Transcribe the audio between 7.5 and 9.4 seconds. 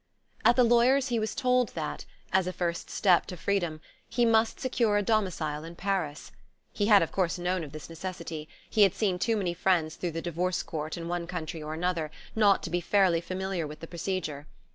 of this necessity: he had seen too